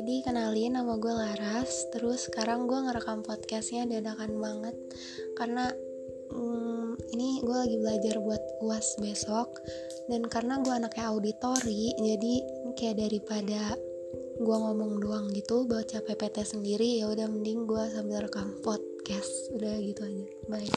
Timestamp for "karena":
5.36-5.68, 10.24-10.56